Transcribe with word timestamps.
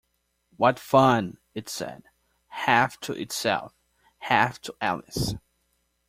‘What 0.57 0.79
fun!’ 0.79 1.37
it 1.53 1.69
said, 1.69 2.05
half 2.47 2.99
to 3.01 3.13
itself, 3.13 3.75
half 4.17 4.59
to 4.61 4.73
Alice. 4.81 5.35